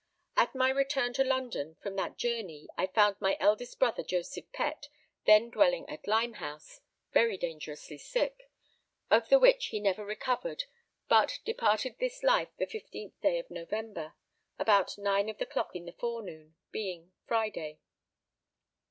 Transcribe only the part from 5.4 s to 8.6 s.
dwelling at Limehouse, very dangerously sick,